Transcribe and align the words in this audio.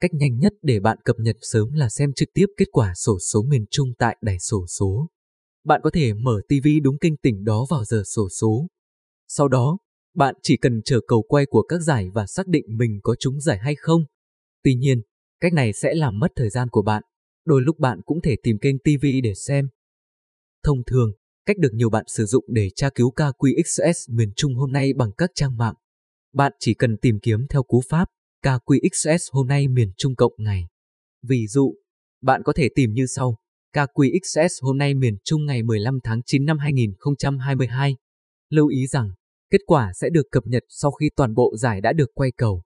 Cách 0.00 0.10
nhanh 0.14 0.38
nhất 0.38 0.52
để 0.62 0.80
bạn 0.80 0.98
cập 1.04 1.16
nhật 1.18 1.36
sớm 1.40 1.72
là 1.72 1.88
xem 1.88 2.12
trực 2.12 2.28
tiếp 2.34 2.46
kết 2.56 2.64
quả 2.72 2.92
sổ 2.94 3.18
số 3.18 3.42
miền 3.42 3.64
Trung 3.70 3.88
tại 3.98 4.16
đài 4.20 4.38
sổ 4.38 4.66
số. 4.66 5.08
Bạn 5.64 5.80
có 5.84 5.90
thể 5.90 6.14
mở 6.14 6.40
TV 6.48 6.66
đúng 6.82 6.98
kênh 6.98 7.16
tỉnh 7.16 7.44
đó 7.44 7.66
vào 7.70 7.84
giờ 7.84 8.02
sổ 8.06 8.28
số. 8.28 8.66
Sau 9.28 9.48
đó, 9.48 9.78
bạn 10.14 10.34
chỉ 10.42 10.56
cần 10.56 10.82
chờ 10.84 11.00
cầu 11.08 11.22
quay 11.28 11.46
của 11.46 11.62
các 11.62 11.78
giải 11.78 12.10
và 12.14 12.26
xác 12.26 12.46
định 12.46 12.64
mình 12.68 13.00
có 13.02 13.14
trúng 13.18 13.40
giải 13.40 13.58
hay 13.58 13.74
không. 13.74 14.04
Tuy 14.62 14.74
nhiên, 14.74 15.02
cách 15.40 15.52
này 15.52 15.72
sẽ 15.72 15.94
làm 15.94 16.18
mất 16.18 16.32
thời 16.36 16.50
gian 16.50 16.68
của 16.68 16.82
bạn. 16.82 17.02
Đôi 17.44 17.62
lúc 17.62 17.78
bạn 17.78 18.00
cũng 18.04 18.20
thể 18.20 18.36
tìm 18.42 18.58
kênh 18.58 18.78
TV 18.78 19.06
để 19.22 19.34
xem. 19.34 19.68
Thông 20.62 20.84
thường, 20.84 21.12
cách 21.46 21.58
được 21.58 21.70
nhiều 21.72 21.90
bạn 21.90 22.04
sử 22.06 22.24
dụng 22.24 22.44
để 22.48 22.68
tra 22.74 22.90
cứu 22.90 23.12
KQXS 23.16 24.14
miền 24.14 24.32
Trung 24.36 24.54
hôm 24.54 24.72
nay 24.72 24.92
bằng 24.92 25.10
các 25.18 25.30
trang 25.34 25.56
mạng. 25.56 25.74
Bạn 26.32 26.52
chỉ 26.58 26.74
cần 26.74 26.96
tìm 26.96 27.18
kiếm 27.22 27.46
theo 27.50 27.62
cú 27.62 27.82
pháp 27.88 28.08
KQXS 28.42 29.28
hôm 29.32 29.46
nay 29.46 29.68
miền 29.68 29.92
Trung 29.96 30.14
cộng 30.16 30.32
ngày. 30.38 30.66
Ví 31.22 31.46
dụ, 31.46 31.74
bạn 32.22 32.42
có 32.44 32.52
thể 32.56 32.68
tìm 32.74 32.92
như 32.92 33.06
sau. 33.06 33.36
KQXS 33.72 34.48
hôm 34.60 34.78
nay 34.78 34.94
miền 34.94 35.16
Trung 35.24 35.46
ngày 35.46 35.62
15 35.62 35.98
tháng 36.04 36.20
9 36.26 36.44
năm 36.44 36.58
2022. 36.58 37.96
Lưu 38.50 38.68
ý 38.68 38.86
rằng, 38.86 39.10
kết 39.50 39.58
quả 39.66 39.92
sẽ 39.94 40.10
được 40.10 40.22
cập 40.30 40.46
nhật 40.46 40.62
sau 40.68 40.90
khi 40.90 41.10
toàn 41.16 41.34
bộ 41.34 41.54
giải 41.56 41.80
đã 41.80 41.92
được 41.92 42.10
quay 42.14 42.30
cầu. 42.36 42.62